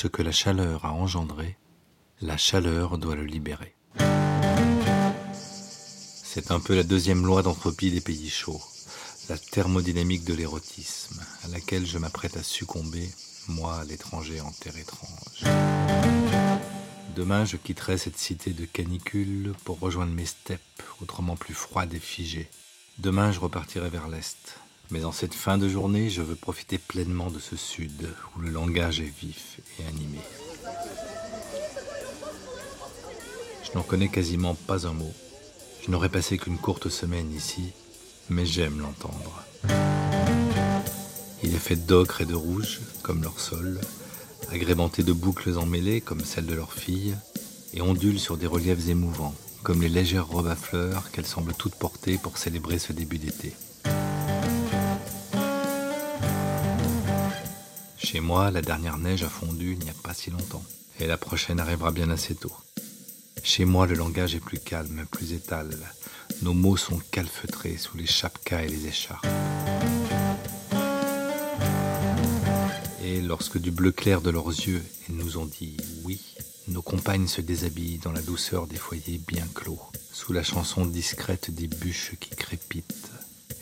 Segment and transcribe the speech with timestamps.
[0.00, 1.58] Ce que la chaleur a engendré,
[2.22, 3.74] la chaleur doit le libérer.
[6.24, 8.62] C'est un peu la deuxième loi d'entropie des pays chauds,
[9.28, 13.10] la thermodynamique de l'érotisme, à laquelle je m'apprête à succomber,
[13.48, 15.44] moi, l'étranger en terre étrange.
[17.14, 22.00] Demain, je quitterai cette cité de canicule pour rejoindre mes steppes, autrement plus froides et
[22.00, 22.48] figées.
[22.96, 24.56] Demain, je repartirai vers l'est.
[24.90, 28.50] Mais en cette fin de journée, je veux profiter pleinement de ce sud, où le
[28.50, 30.18] langage est vif et animé.
[33.62, 35.12] Je n'en connais quasiment pas un mot.
[35.84, 37.72] Je n'aurais passé qu'une courte semaine ici,
[38.28, 39.44] mais j'aime l'entendre.
[41.44, 43.80] Il est fait d'ocre et de rouge, comme leur sol,
[44.50, 47.14] agrémenté de boucles emmêlées, comme celles de leurs filles,
[47.74, 51.76] et ondule sur des reliefs émouvants, comme les légères robes à fleurs qu'elles semblent toutes
[51.76, 53.54] porter pour célébrer ce début d'été.
[58.12, 60.64] Chez moi, la dernière neige a fondu il n'y a pas si longtemps,
[60.98, 62.52] et la prochaine arrivera bien assez tôt.
[63.44, 65.70] Chez moi, le langage est plus calme, plus étal.
[66.42, 69.24] Nos mots sont calfeutrés sous les chapkas et les écharpes.
[73.04, 76.20] Et lorsque du bleu clair de leurs yeux, ils nous ont dit oui,
[76.66, 79.80] nos compagnes se déshabillent dans la douceur des foyers bien clos,
[80.12, 83.12] sous la chanson discrète des bûches qui crépitent.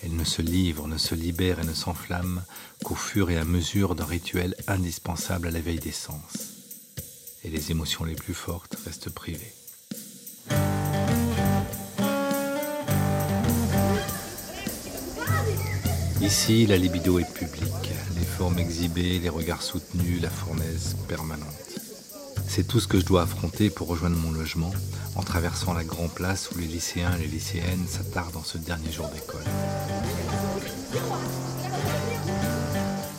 [0.02, 2.42] Elles ne se livrent, ne se libèrent et ne s'enflamment
[2.84, 6.54] qu'au fur et à mesure d'un rituel indispensable à l'éveil des sens.
[7.44, 9.54] Et les émotions les plus fortes restent privées.
[16.20, 21.67] Ici, la libido est publique, les formes exhibées, les regards soutenus, la fournaise permanente.
[22.48, 24.72] C'est tout ce que je dois affronter pour rejoindre mon logement
[25.14, 28.90] en traversant la grande place où les lycéens et les lycéennes s'attardent en ce dernier
[28.90, 29.44] jour d'école.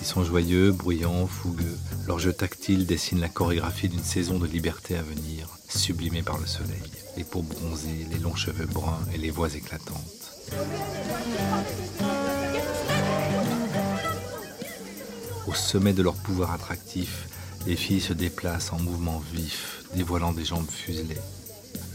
[0.01, 1.77] Ils sont joyeux, bruyants, fougueux.
[2.07, 6.47] Leur jeu tactile dessine la chorégraphie d'une saison de liberté à venir, sublimée par le
[6.47, 6.81] soleil.
[7.15, 10.33] Les peaux bronzées, les longs cheveux bruns et les voix éclatantes.
[15.47, 17.27] Au sommet de leur pouvoir attractif,
[17.65, 21.17] les filles se déplacent en mouvement vif, dévoilant des jambes fuselées.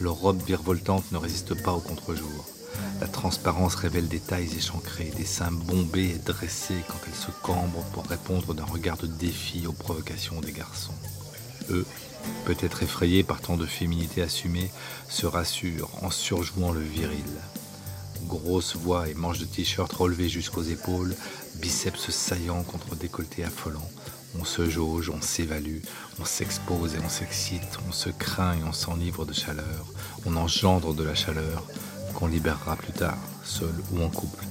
[0.00, 2.44] Leurs robes virevoltantes ne résistent pas au contre-jour.
[3.00, 7.84] La transparence révèle des tailles échancrées, des seins bombés et dressés quand elles se cambrent
[7.92, 10.94] pour répondre d'un regard de défi aux provocations des garçons.
[11.70, 11.86] Eux,
[12.44, 14.70] peut-être effrayés par tant de féminité assumée,
[15.08, 17.24] se rassurent en surjouant le viril.
[18.26, 21.14] Grosse voix et manches de t-shirt relevées jusqu'aux épaules,
[21.56, 23.88] biceps saillants contre décolleté affolant.
[24.40, 25.80] On se jauge, on s'évalue,
[26.20, 29.86] on s'expose et on s'excite, on se craint et on s'enivre de chaleur,
[30.26, 31.64] on engendre de la chaleur
[32.14, 34.44] qu'on libérera plus tard, seul ou en couple.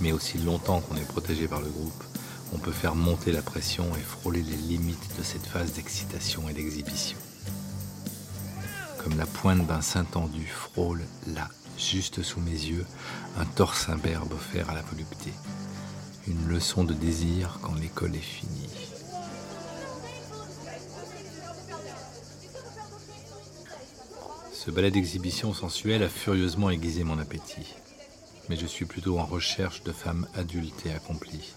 [0.00, 2.04] Mais aussi longtemps qu'on est protégé par le groupe,
[2.52, 6.52] on peut faire monter la pression et frôler les limites de cette phase d'excitation et
[6.52, 7.18] d'exhibition.
[8.98, 11.48] Comme la pointe d'un sein tendu frôle là,
[11.78, 12.86] juste sous mes yeux,
[13.38, 15.32] un torse imberbe offert à la volupté.
[16.30, 18.70] Une leçon de désir quand l'école est finie.
[24.52, 27.74] Ce ballet d'exhibition sensuelle a furieusement aiguisé mon appétit.
[28.48, 31.52] Mais je suis plutôt en recherche de femmes adultes et accomplies.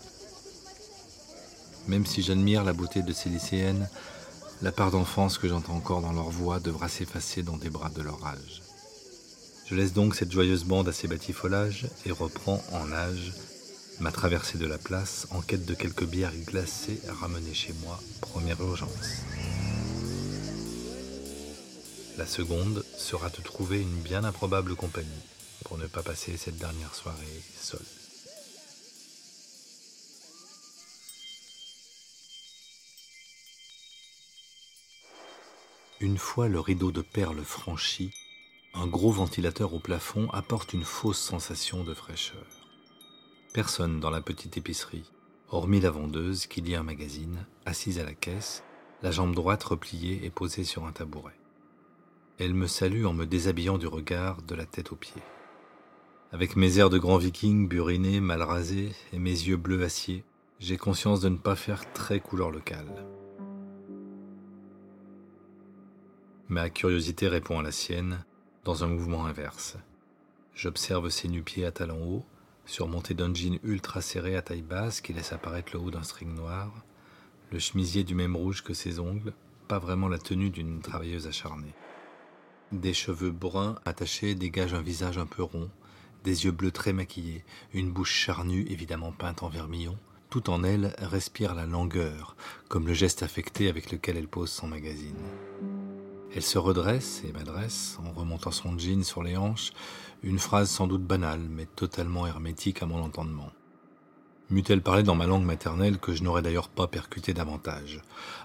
[1.87, 3.87] Même si j'admire la beauté de ces lycéennes,
[4.63, 8.01] la part d'enfance que j'entends encore dans leur voix devra s'effacer dans des bras de
[8.01, 8.63] leur âge.
[9.67, 13.33] Je laisse donc cette joyeuse bande à ses batifolages et reprends en nage
[13.99, 17.99] ma traversée de la place en quête de quelques bières glacées à ramener chez moi,
[18.21, 19.23] première urgence.
[22.17, 25.09] La seconde sera de trouver une bien improbable compagnie
[25.65, 27.79] pour ne pas passer cette dernière soirée seule.
[35.99, 38.11] Une fois le rideau de perles franchi,
[38.73, 42.62] un gros ventilateur au plafond apporte une fausse sensation de fraîcheur.
[43.53, 45.11] Personne dans la petite épicerie,
[45.49, 48.63] hormis la vendeuse qui lit un magazine, assise à la caisse,
[49.03, 51.37] la jambe droite repliée et posée sur un tabouret.
[52.39, 55.21] Elle me salue en me déshabillant du regard de la tête aux pieds.
[56.31, 60.23] Avec mes airs de grand viking buriné, mal rasé et mes yeux bleus acier,
[60.57, 63.05] j'ai conscience de ne pas faire très couleur locale.
[66.49, 68.25] Ma curiosité répond à la sienne
[68.63, 69.77] dans un mouvement inverse.
[70.55, 72.25] J'observe ses nu-pieds à talons hauts,
[72.65, 76.33] surmontés d'un jean ultra serré à taille basse qui laisse apparaître le haut d'un string
[76.33, 76.71] noir,
[77.51, 79.33] le chemisier du même rouge que ses ongles,
[79.67, 81.73] pas vraiment la tenue d'une travailleuse acharnée.
[82.71, 85.69] Des cheveux bruns attachés dégagent un visage un peu rond,
[86.23, 87.43] des yeux bleus très maquillés,
[87.73, 89.97] une bouche charnue évidemment peinte en vermillon,
[90.29, 92.35] tout en elle respire la langueur,
[92.69, 95.13] comme le geste affecté avec lequel elle pose son magazine.
[96.35, 99.71] Elle se redresse et m'adresse, en remontant son jean sur les hanches,
[100.23, 103.51] une phrase sans doute banale, mais totalement hermétique à mon entendement.
[104.49, 108.01] M'eût-elle parlé dans ma langue maternelle que je n'aurais d'ailleurs pas percuté davantage,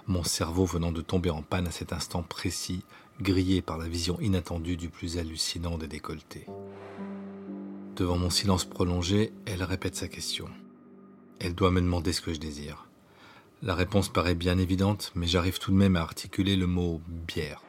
[0.07, 2.83] mon cerveau venant de tomber en panne à cet instant précis,
[3.21, 6.45] grillé par la vision inattendue du plus hallucinant des décolletés.
[7.95, 10.47] Devant mon silence prolongé, elle répète sa question.
[11.39, 12.87] Elle doit me demander ce que je désire.
[13.61, 17.61] La réponse paraît bien évidente, mais j'arrive tout de même à articuler le mot bière.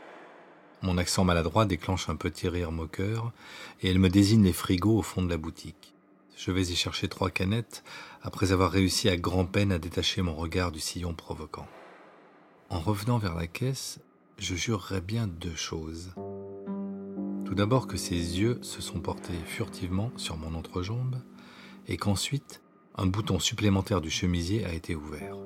[0.82, 3.32] Mon accent maladroit déclenche un petit rire moqueur,
[3.82, 5.94] et elle me désigne les frigos au fond de la boutique.
[6.36, 7.84] Je vais y chercher trois canettes,
[8.22, 11.68] après avoir réussi à grand-peine à détacher mon regard du sillon provoquant.
[12.70, 13.98] En revenant vers la caisse,
[14.38, 16.14] je jurerais bien deux choses.
[17.44, 21.16] Tout d'abord que ses yeux se sont portés furtivement sur mon entrejambe,
[21.88, 22.62] et qu'ensuite,
[22.96, 25.36] un bouton supplémentaire du chemisier a été ouvert.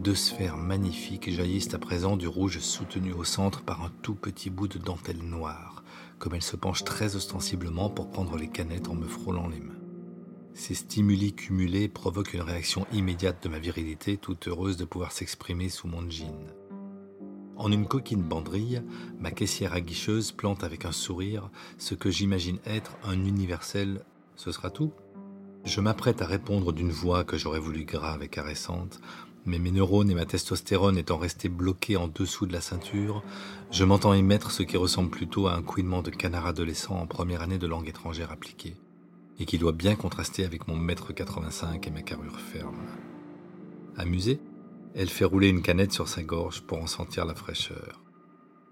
[0.00, 4.48] Deux sphères magnifiques jaillissent à présent du rouge soutenu au centre par un tout petit
[4.48, 5.84] bout de dentelle noire,
[6.18, 9.74] comme elle se penche très ostensiblement pour prendre les canettes en me frôlant les mains.
[10.54, 15.68] Ces stimuli cumulés provoquent une réaction immédiate de ma virilité, toute heureuse de pouvoir s'exprimer
[15.68, 16.46] sous mon jean.
[17.58, 18.80] En une coquine banderille,
[19.18, 24.00] ma caissière aguicheuse plante avec un sourire ce que j'imagine être un universel
[24.34, 24.92] Ce sera tout
[25.66, 28.98] Je m'apprête à répondre d'une voix que j'aurais voulu grave et caressante,
[29.46, 33.22] mais mes neurones et ma testostérone étant restés bloqués en dessous de la ceinture,
[33.70, 37.42] je m'entends émettre ce qui ressemble plutôt à un couinement de canard adolescent en première
[37.42, 38.76] année de langue étrangère appliquée,
[39.38, 42.86] et qui doit bien contraster avec mon mètre 85 et ma carrure ferme.
[43.96, 44.40] Amusée,
[44.94, 48.02] elle fait rouler une canette sur sa gorge pour en sentir la fraîcheur.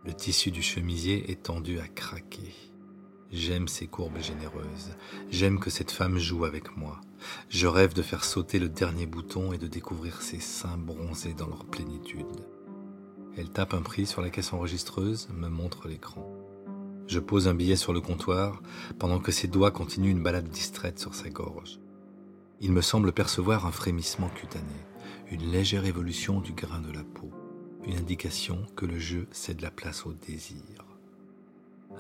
[0.05, 2.68] Le tissu du chemisier est tendu à craquer.
[3.31, 4.97] J'aime ces courbes généreuses.
[5.31, 7.03] J'aime que cette femme joue avec moi.
[7.51, 11.47] Je rêve de faire sauter le dernier bouton et de découvrir ses seins bronzés dans
[11.47, 12.47] leur plénitude.
[13.37, 16.27] Elle tape un prix sur la caisse enregistreuse, me montre l'écran.
[17.07, 18.63] Je pose un billet sur le comptoir
[18.99, 21.81] pendant que ses doigts continuent une balade distraite sur sa gorge.
[22.61, 24.65] Il me semble percevoir un frémissement cutané,
[25.31, 27.31] une légère évolution du grain de la peau,
[27.85, 30.88] une indication que le jeu cède la place au désir.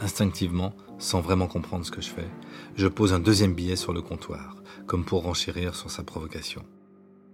[0.00, 2.28] Instinctivement, sans vraiment comprendre ce que je fais,
[2.76, 4.56] je pose un deuxième billet sur le comptoir,
[4.86, 6.64] comme pour renchérir sur sa provocation.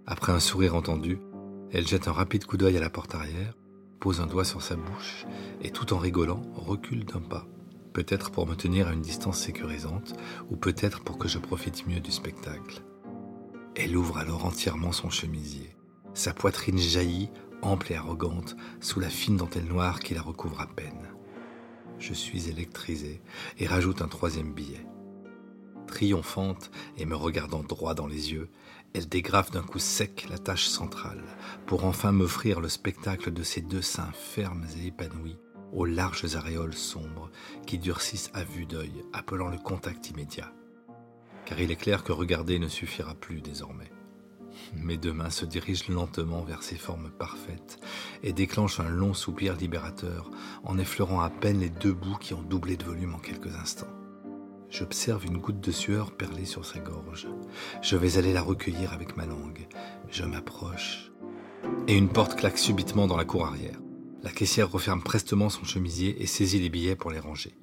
[0.07, 1.19] Après un sourire entendu,
[1.73, 3.55] elle jette un rapide coup d'œil à la porte arrière,
[4.01, 5.27] pose un doigt sur sa bouche
[5.63, 7.47] et tout en rigolant recule d'un pas,
[7.93, 10.15] peut-être pour me tenir à une distance sécurisante
[10.51, 12.83] ou peut-être pour que je profite mieux du spectacle.
[13.75, 15.75] Elle ouvre alors entièrement son chemisier.
[16.13, 17.31] Sa poitrine jaillit,
[17.63, 21.14] ample et arrogante, sous la fine dentelle noire qui la recouvre à peine.
[21.99, 23.23] Je suis électrisé
[23.59, 24.87] et rajoute un troisième billet.
[25.87, 28.49] Triomphante et me regardant droit dans les yeux,
[28.95, 31.23] elle dégrafe d'un coup sec la tâche centrale
[31.67, 35.39] pour enfin m'offrir le spectacle de ses deux seins fermes et épanouis
[35.73, 37.31] aux larges aréoles sombres
[37.67, 40.53] qui durcissent à vue d'œil, appelant le contact immédiat.
[41.45, 43.91] Car il est clair que regarder ne suffira plus désormais.
[44.77, 47.79] Mes deux mains se dirigent lentement vers ces formes parfaites
[48.23, 50.31] et déclenchent un long soupir libérateur
[50.65, 53.93] en effleurant à peine les deux bouts qui ont doublé de volume en quelques instants.
[54.71, 57.29] J'observe une goutte de sueur perler sur sa gorge.
[57.81, 59.69] Je vais aller la recueillir avec ma langue.
[60.11, 61.13] Je m'approche.
[61.87, 63.79] Et une porte claque subitement dans la cour arrière.
[64.25, 67.55] La caissière referme prestement son chemisier et saisit les billets pour les ranger.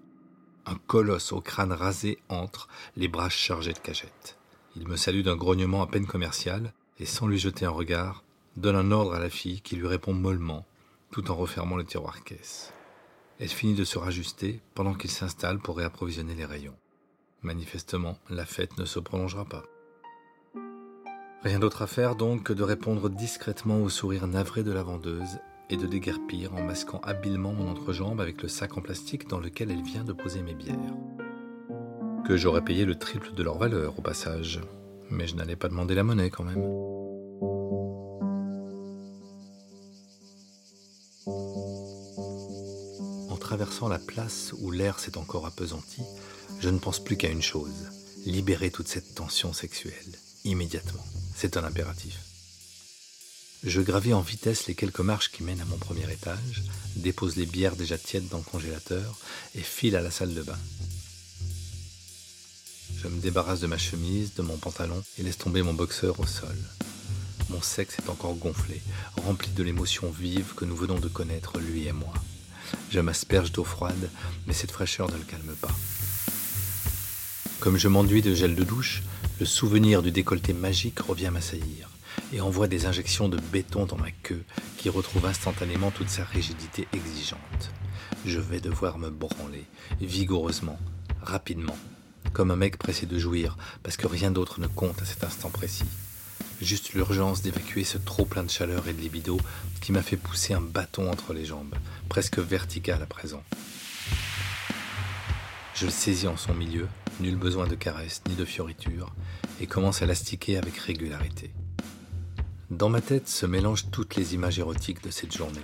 [0.65, 4.37] Un colosse au crâne rasé entre, les bras chargés de cagettes.
[4.75, 8.23] Il me salue d'un grognement à peine commercial et sans lui jeter un regard,
[8.55, 10.65] donne un ordre à la fille qui lui répond mollement,
[11.09, 12.71] tout en refermant le tiroir caisse.
[13.39, 16.75] Elle finit de se rajuster pendant qu'il s'installe pour réapprovisionner les rayons.
[17.41, 19.63] Manifestement, la fête ne se prolongera pas.
[21.41, 25.39] Rien d'autre à faire donc que de répondre discrètement au sourire navré de la vendeuse
[25.71, 29.71] et de déguerpir en masquant habilement mon entrejambe avec le sac en plastique dans lequel
[29.71, 30.77] elle vient de poser mes bières.
[32.27, 34.61] Que j'aurais payé le triple de leur valeur au passage,
[35.09, 36.90] mais je n'allais pas demander la monnaie quand même.
[43.51, 46.01] Traversant la place où l'air s'est encore appesanti,
[46.61, 47.89] je ne pense plus qu'à une chose,
[48.25, 50.13] libérer toute cette tension sexuelle,
[50.45, 51.03] immédiatement.
[51.35, 52.17] C'est un impératif.
[53.65, 56.63] Je gravis en vitesse les quelques marches qui mènent à mon premier étage,
[56.95, 59.19] dépose les bières déjà tièdes dans le congélateur
[59.53, 60.59] et file à la salle de bain.
[63.03, 66.25] Je me débarrasse de ma chemise, de mon pantalon et laisse tomber mon boxeur au
[66.25, 66.55] sol.
[67.49, 68.81] Mon sexe est encore gonflé,
[69.17, 72.13] rempli de l'émotion vive que nous venons de connaître, lui et moi.
[72.89, 74.09] Je m'asperge d'eau froide,
[74.47, 75.71] mais cette fraîcheur ne le calme pas.
[77.59, 79.03] Comme je m'enduis de gel de douche,
[79.39, 81.89] le souvenir du décolleté magique revient m'assaillir.
[82.33, 84.43] et envoie des injections de béton dans ma queue
[84.77, 87.71] qui retrouve instantanément toute sa rigidité exigeante.
[88.25, 89.65] Je vais devoir me branler,
[89.99, 90.79] vigoureusement,
[91.21, 91.77] rapidement,
[92.33, 95.49] comme un mec pressé de jouir, parce que rien d'autre ne compte à cet instant
[95.49, 95.85] précis.
[96.61, 99.39] Juste l'urgence d'évacuer ce trop plein de chaleur et de libido
[99.81, 101.73] qui m'a fait pousser un bâton entre les jambes,
[102.07, 103.43] presque vertical à présent.
[105.73, 106.87] Je le saisis en son milieu,
[107.19, 109.11] nul besoin de caresses ni de fioritures,
[109.59, 111.51] et commence à l'astiquer avec régularité.
[112.71, 115.59] Dans ma tête se mélangent toutes les images érotiques de cette journée.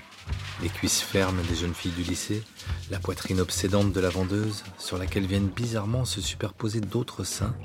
[0.62, 2.44] Les cuisses fermes des jeunes filles du lycée,
[2.92, 7.56] la poitrine obsédante de la vendeuse, sur laquelle viennent bizarrement se superposer d'autres seins,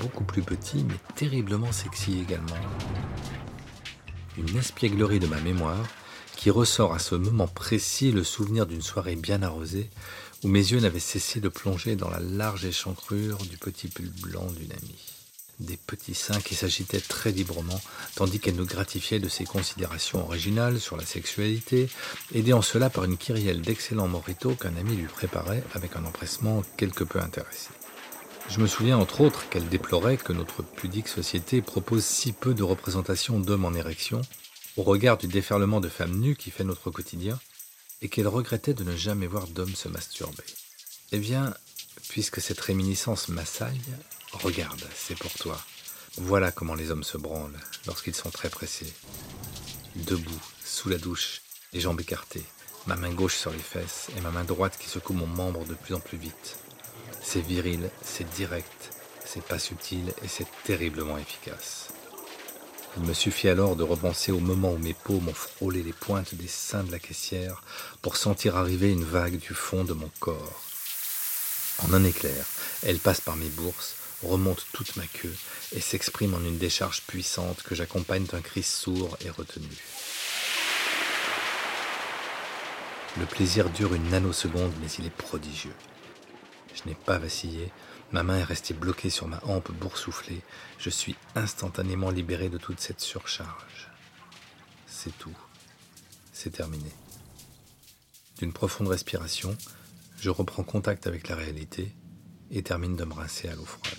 [0.00, 2.58] beaucoup plus petits mais terriblement sexy également.
[4.36, 5.86] Une espièglerie de ma mémoire
[6.34, 9.90] qui ressort à ce moment précis le souvenir d'une soirée bien arrosée
[10.42, 14.48] où mes yeux n'avaient cessé de plonger dans la large échancrure du petit pull blanc
[14.58, 15.17] d'une amie.
[15.60, 17.80] Des petits seins qui s'agitaient très librement,
[18.14, 21.88] tandis qu'elle nous gratifiait de ses considérations originales sur la sexualité,
[22.32, 26.62] aidée en cela par une kyrielle d'excellents moritos qu'un ami lui préparait avec un empressement
[26.76, 27.70] quelque peu intéressé.
[28.48, 32.62] Je me souviens entre autres qu'elle déplorait que notre pudique société propose si peu de
[32.62, 34.22] représentations d'hommes en érection,
[34.76, 37.38] au regard du déferlement de femmes nues qui fait notre quotidien,
[38.00, 40.44] et qu'elle regrettait de ne jamais voir d'hommes se masturber.
[41.10, 41.52] Eh bien,
[42.08, 43.80] puisque cette réminiscence m'assaille,
[44.32, 45.58] regarde, c'est pour toi.
[46.16, 48.92] Voilà comment les hommes se branlent lorsqu'ils sont très pressés.
[49.96, 51.42] Debout, sous la douche,
[51.72, 52.44] les jambes écartées,
[52.86, 55.74] ma main gauche sur les fesses et ma main droite qui secoue mon membre de
[55.74, 56.56] plus en plus vite.
[57.22, 58.90] C'est viril, c'est direct,
[59.24, 61.88] c'est pas subtil et c'est terriblement efficace.
[62.96, 66.34] Il me suffit alors de repenser au moment où mes paumes ont frôlé les pointes
[66.34, 67.62] des seins de la caissière
[68.02, 70.62] pour sentir arriver une vague du fond de mon corps.
[71.84, 72.44] En un éclair,
[72.82, 75.34] elle passe par mes bourses, remonte toute ma queue
[75.72, 79.68] et s'exprime en une décharge puissante que j'accompagne d'un cri sourd et retenu.
[83.18, 85.74] Le plaisir dure une nanoseconde, mais il est prodigieux.
[86.74, 87.70] Je n'ai pas vacillé,
[88.10, 90.40] Ma main est restée bloquée sur ma hampe boursouflée.
[90.78, 93.90] Je suis instantanément libéré de toute cette surcharge.
[94.86, 95.36] C'est tout.
[96.32, 96.90] C'est terminé.
[98.38, 99.54] D'une profonde respiration,
[100.18, 101.92] je reprends contact avec la réalité
[102.50, 103.98] et termine de me rincer à l'eau froide.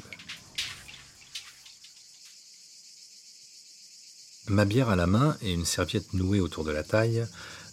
[4.47, 7.27] Ma bière à la main et une serviette nouée autour de la taille,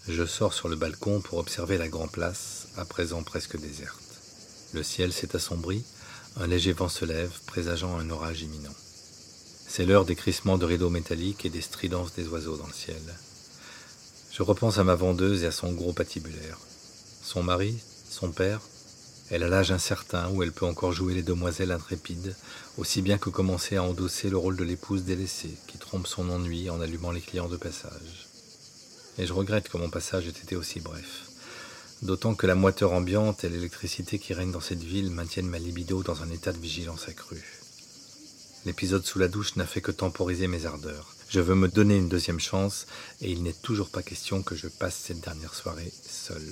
[0.09, 4.03] je sors sur le balcon pour observer la grande place, à présent presque déserte.
[4.75, 5.85] Le ciel s'est assombri
[6.39, 8.75] un léger vent se lève, présageant un orage imminent.
[9.67, 13.01] C'est l'heure des crissements de rideaux métalliques et des stridences des oiseaux dans le ciel.
[14.31, 16.59] Je repense à ma vendeuse et à son gros patibulaire.
[17.23, 17.79] Son mari,
[18.11, 18.61] son père,
[19.31, 22.35] elle a l'âge incertain où elle peut encore jouer les demoiselles intrépides,
[22.79, 26.71] aussi bien que commencer à endosser le rôle de l'épouse délaissée, qui trompe son ennui
[26.71, 28.29] en allumant les clients de passage.
[29.19, 31.27] Et je regrette que mon passage ait été aussi bref
[32.03, 36.03] d'autant que la moiteur ambiante et l'électricité qui règne dans cette ville maintiennent ma libido
[36.03, 37.61] dans un état de vigilance accrue.
[38.65, 41.15] L'épisode sous la douche n'a fait que temporiser mes ardeurs.
[41.29, 42.87] Je veux me donner une deuxième chance
[43.21, 46.43] et il n'est toujours pas question que je passe cette dernière soirée seul.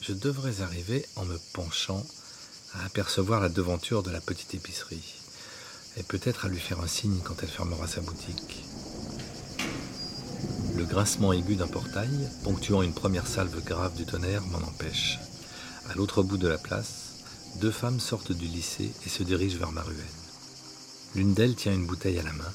[0.00, 2.06] Je devrais arriver en me penchant
[2.74, 5.14] à apercevoir la devanture de la petite épicerie
[5.98, 8.64] et peut-être à lui faire un signe quand elle fermera sa boutique.
[10.76, 12.08] Le grincement aigu d'un portail,
[12.44, 15.18] ponctuant une première salve grave du tonnerre, m'en empêche.
[15.90, 17.10] À l'autre bout de la place,
[17.56, 19.98] deux femmes sortent du lycée et se dirigent vers ma ruelle.
[21.14, 22.52] L'une d'elles tient une bouteille à la main.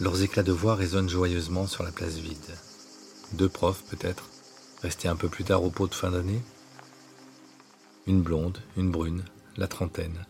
[0.00, 2.56] Leurs éclats de voix résonnent joyeusement sur la place vide.
[3.32, 4.30] Deux profs, peut-être,
[4.80, 6.40] restés un peu plus tard au pot de fin d'année.
[8.08, 9.24] Une blonde, une brune,
[9.56, 10.26] la trentaine,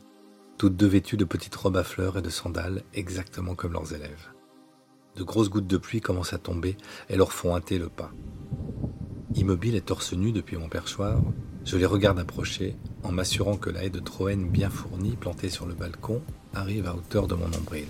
[0.56, 4.28] toutes deux vêtues de petites robes à fleurs et de sandales, exactement comme leurs élèves.
[5.14, 6.78] De grosses gouttes de pluie commencent à tomber
[7.10, 8.10] et leur font hâter le pas.
[9.34, 11.20] Immobile et torse nu depuis mon perchoir,
[11.66, 15.66] je les regarde approcher en m'assurant que la haie de Troène bien fournie plantée sur
[15.66, 16.22] le balcon
[16.54, 17.88] arrive à hauteur de mon nombril.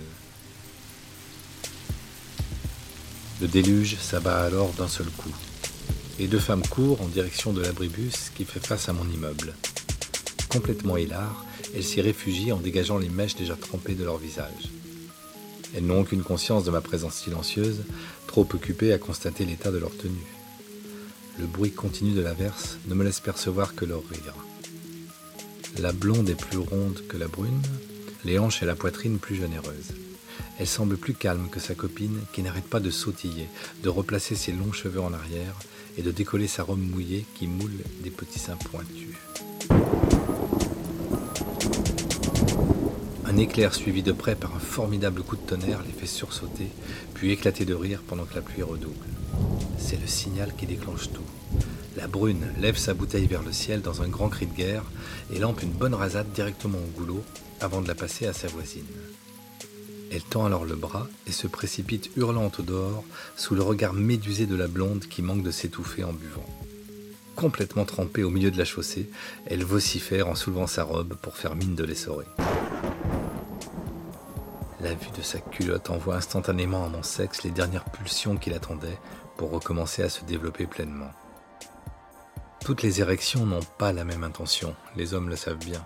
[3.39, 5.33] Le déluge s'abat alors d'un seul coup,
[6.19, 9.53] et deux femmes courent en direction de l'abribus qui fait face à mon immeuble.
[10.49, 14.71] Complètement hilar, elles s'y réfugient en dégageant les mèches déjà trempées de leur visage.
[15.75, 17.83] Elles n'ont aucune conscience de ma présence silencieuse,
[18.25, 20.33] trop occupées à constater l'état de leur tenue.
[21.39, 24.33] Le bruit continu de l'averse ne me laisse percevoir que leur rire.
[25.79, 27.61] La blonde est plus ronde que la brune,
[28.25, 29.93] les hanches et la poitrine plus généreuses.
[30.59, 33.47] Elle semble plus calme que sa copine qui n'arrête pas de sautiller,
[33.83, 35.59] de replacer ses longs cheveux en arrière
[35.97, 39.15] et de décoller sa robe mouillée qui moule des petits seins pointus.
[43.37, 46.69] Un éclair suivi de près par un formidable coup de tonnerre les fait sursauter,
[47.13, 49.05] puis éclater de rire pendant que la pluie redouble.
[49.77, 51.21] C'est le signal qui déclenche tout.
[51.97, 54.85] La brune lève sa bouteille vers le ciel dans un grand cri de guerre
[55.31, 57.23] et lampe une bonne rasade directement au goulot
[57.59, 58.87] avant de la passer à sa voisine.
[60.11, 63.03] Elle tend alors le bras et se précipite hurlante au dehors
[63.35, 66.49] sous le regard médusé de la blonde qui manque de s'étouffer en buvant.
[67.35, 69.11] Complètement trempée au milieu de la chaussée,
[69.45, 72.25] elle vocifère en soulevant sa robe pour faire mine de l'essorer.
[74.87, 78.97] La vue de sa culotte envoie instantanément à mon sexe les dernières pulsions qu'il attendait
[79.35, 81.11] pour recommencer à se développer pleinement.
[82.63, 85.83] Toutes les érections n'ont pas la même intention, les hommes le savent bien.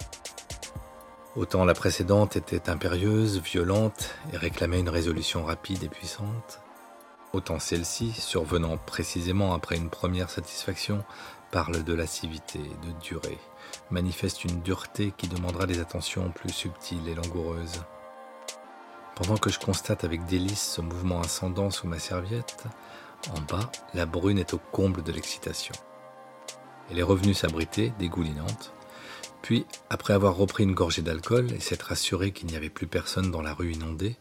[1.36, 6.62] Autant la précédente était impérieuse, violente et réclamait une résolution rapide et puissante,
[7.34, 11.04] autant celle-ci, survenant précisément après une première satisfaction,
[11.50, 13.40] parle de lascivité, de durée,
[13.90, 17.82] manifeste une dureté qui demandera des attentions plus subtiles et langoureuses.
[19.22, 22.64] Pendant que je constate avec délice ce mouvement ascendant sous ma serviette,
[23.30, 25.76] en bas, la brune est au comble de l'excitation.
[26.90, 28.74] Elle est revenue s'abriter, dégoulinante,
[29.44, 33.30] puis, après avoir repris une gorgée d'alcool et s'être assurée qu'il n'y avait plus personne
[33.30, 34.16] dans la rue inondée,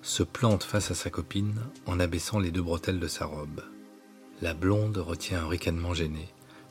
[0.00, 3.62] se plante face à sa copine en abaissant les deux bretelles de sa robe.
[4.40, 6.26] La blonde retient un ricanement gêné,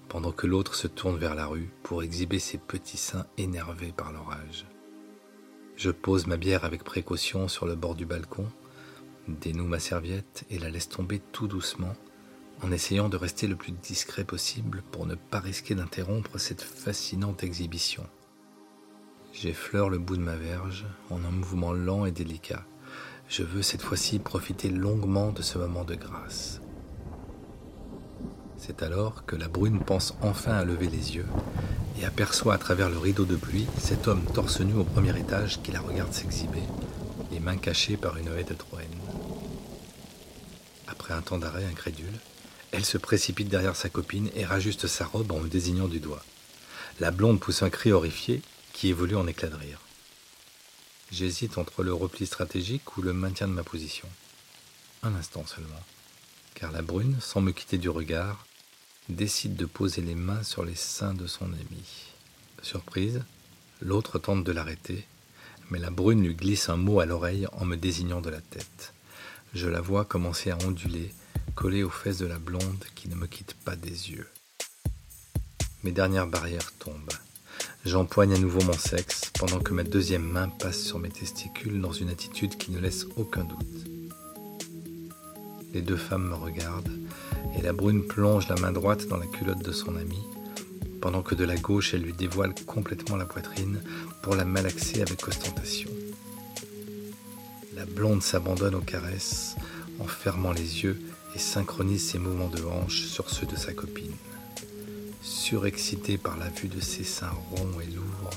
[0.10, 4.12] pendant que l'autre se tourne vers la rue pour exhiber ses petits seins énervés par
[4.12, 4.65] l'orage.
[5.77, 8.48] Je pose ma bière avec précaution sur le bord du balcon,
[9.27, 11.96] dénoue ma serviette et la laisse tomber tout doucement
[12.63, 17.43] en essayant de rester le plus discret possible pour ne pas risquer d'interrompre cette fascinante
[17.43, 18.07] exhibition.
[19.34, 22.65] J'effleure le bout de ma verge en un mouvement lent et délicat.
[23.29, 26.60] Je veux cette fois-ci profiter longuement de ce moment de grâce.
[28.58, 31.28] C'est alors que la brune pense enfin à lever les yeux
[32.00, 35.62] et aperçoit à travers le rideau de pluie cet homme torse nu au premier étage
[35.62, 36.64] qui la regarde s'exhiber,
[37.32, 38.88] les mains cachées par une haie de Troène.
[40.88, 42.20] Après un temps d'arrêt incrédule,
[42.72, 46.24] elle se précipite derrière sa copine et rajuste sa robe en me désignant du doigt.
[47.00, 48.42] La blonde pousse un cri horrifié
[48.74, 49.79] qui évolue en éclat de rire.
[51.12, 54.08] J'hésite entre le repli stratégique ou le maintien de ma position.
[55.03, 55.84] Un instant seulement,
[56.53, 58.46] car la brune, sans me quitter du regard,
[59.09, 62.11] décide de poser les mains sur les seins de son ami.
[62.61, 63.22] Surprise,
[63.81, 65.05] l'autre tente de l'arrêter,
[65.70, 68.93] mais la brune lui glisse un mot à l'oreille en me désignant de la tête.
[69.53, 71.13] Je la vois commencer à onduler
[71.55, 74.27] collé aux fesses de la blonde qui ne me quitte pas des yeux.
[75.83, 77.13] Mes dernières barrières tombent.
[77.83, 81.93] J'empoigne à nouveau mon sexe pendant que ma deuxième main passe sur mes testicules dans
[81.93, 83.85] une attitude qui ne laisse aucun doute.
[85.74, 86.91] Les deux femmes me regardent
[87.57, 90.20] et la brune plonge la main droite dans la culotte de son ami,
[91.01, 93.81] pendant que de la gauche elle lui dévoile complètement la poitrine
[94.22, 95.90] pour la malaxer avec ostentation.
[97.75, 99.55] La blonde s'abandonne aux caresses
[100.00, 100.98] en fermant les yeux
[101.37, 104.16] synchronise ses mouvements de hanche sur ceux de sa copine.
[105.22, 108.29] Surexcité par la vue de ses seins ronds et lourds,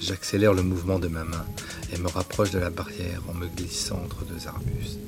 [0.00, 1.44] j'accélère le mouvement de ma main
[1.92, 4.98] et me rapproche de la barrière en me glissant entre deux arbustes.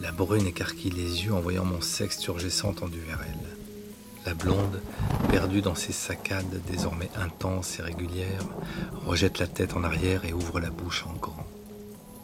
[0.00, 3.48] La brune écarquille les yeux en voyant mon sexe turgescent tendu vers elle.
[4.24, 4.80] La blonde,
[5.30, 8.46] perdue dans ses saccades désormais intenses et régulières,
[9.04, 11.46] rejette la tête en arrière et ouvre la bouche en grand.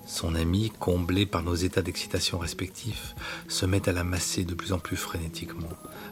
[0.06, 3.14] Son ami, comblé par nos états d'excitation respectifs,
[3.48, 5.68] se met à la masser de plus en plus frénétiquement,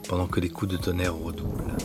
[0.07, 1.77] pendant que les coups de tonnerre redoublent.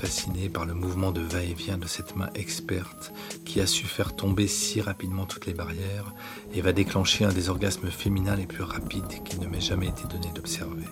[0.00, 3.12] Fasciné par le mouvement de va-et-vient de cette main experte
[3.44, 6.14] qui a su faire tomber si rapidement toutes les barrières
[6.54, 10.04] et va déclencher un des orgasmes féminins les plus rapides qu'il ne m'ait jamais été
[10.04, 10.86] donné d'observer.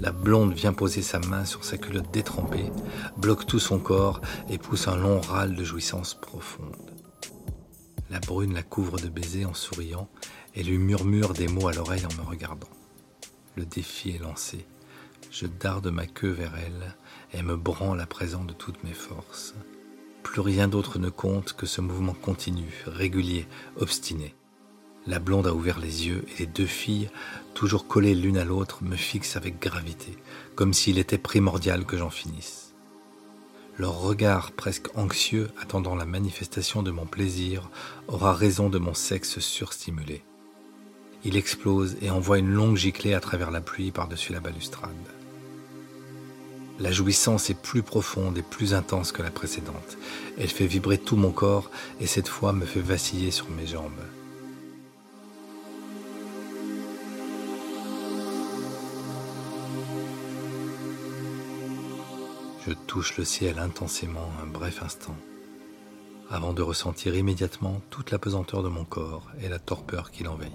[0.00, 2.72] La blonde vient poser sa main sur sa culotte détrempée,
[3.18, 6.74] bloque tout son corps et pousse un long râle de jouissance profonde.
[8.10, 10.08] La brune la couvre de baisers en souriant
[10.56, 12.70] et lui murmure des mots à l'oreille en me regardant.
[13.54, 14.66] Le défi est lancé.
[15.30, 16.96] Je darde ma queue vers elle
[17.32, 19.54] et me branle à présent de toutes mes forces.
[20.22, 24.34] Plus rien d'autre ne compte que ce mouvement continu, régulier, obstiné.
[25.06, 27.10] La blonde a ouvert les yeux et les deux filles,
[27.54, 30.16] toujours collées l'une à l'autre, me fixent avec gravité,
[30.54, 32.68] comme s'il était primordial que j'en finisse
[33.78, 37.70] leur regard presque anxieux attendant la manifestation de mon plaisir
[38.08, 40.24] aura raison de mon sexe surstimulé.
[41.24, 44.92] Il explose et envoie une longue giclée à travers la pluie par-dessus la balustrade.
[46.80, 49.98] La jouissance est plus profonde et plus intense que la précédente.
[50.38, 53.90] Elle fait vibrer tout mon corps et cette fois me fait vaciller sur mes jambes.
[62.64, 65.16] Je touche le ciel intensément un bref instant,
[66.30, 70.52] avant de ressentir immédiatement toute la pesanteur de mon corps et la torpeur qui l'envahit.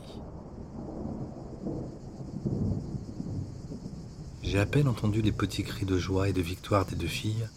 [4.54, 7.50] J'ai à peine entendu les petits cris de joie et de victoire des deux filles,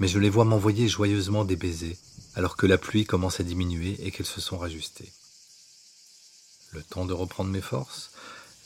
[0.00, 1.96] mais je les vois m'envoyer joyeusement des baisers,
[2.34, 5.12] alors que la pluie commence à diminuer et qu'elles se sont rajustées.
[6.72, 8.10] Le temps de reprendre mes forces,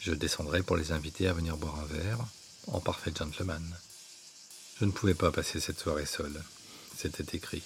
[0.00, 2.24] je descendrai pour les inviter à venir boire un verre,
[2.68, 3.62] en parfait gentleman.
[4.80, 6.42] Je ne pouvais pas passer cette soirée seule.
[6.96, 7.64] C'était écrit.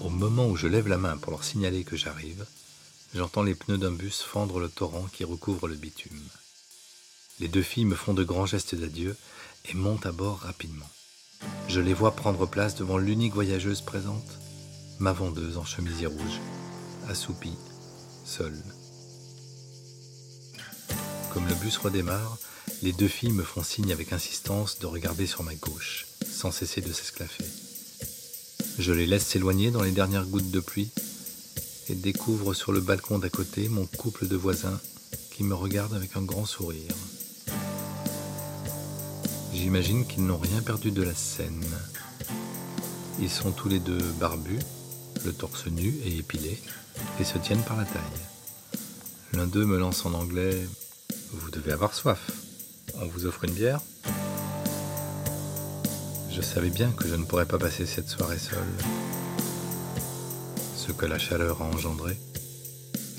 [0.00, 2.46] Au moment où je lève la main pour leur signaler que j'arrive,
[3.14, 6.26] j'entends les pneus d'un bus fendre le torrent qui recouvre le bitume.
[7.40, 9.16] Les deux filles me font de grands gestes d'adieu
[9.64, 10.88] et montent à bord rapidement.
[11.68, 14.38] Je les vois prendre place devant l'unique voyageuse présente,
[15.00, 16.40] ma vendeuse en chemisier rouge,
[17.08, 17.56] assoupie,
[18.24, 18.62] seule.
[21.32, 22.38] Comme le bus redémarre,
[22.82, 26.80] les deux filles me font signe avec insistance de regarder sur ma gauche, sans cesser
[26.82, 27.44] de s'esclaffer.
[28.78, 30.90] Je les laisse s'éloigner dans les dernières gouttes de pluie
[31.88, 34.80] et découvre sur le balcon d'à côté mon couple de voisins
[35.32, 36.94] qui me regardent avec un grand sourire.
[39.54, 41.64] J'imagine qu'ils n'ont rien perdu de la scène.
[43.20, 44.58] Ils sont tous les deux barbus,
[45.24, 46.60] le torse nu et épilé,
[47.20, 48.02] et se tiennent par la taille.
[49.32, 50.66] L'un d'eux me lance en anglais
[51.32, 52.30] Vous devez avoir soif.
[53.00, 53.80] On vous offre une bière
[56.30, 58.58] Je savais bien que je ne pourrais pas passer cette soirée seule.
[60.76, 62.18] Ce que la chaleur a engendré,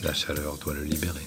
[0.03, 1.25] la chaleur doit le libérer.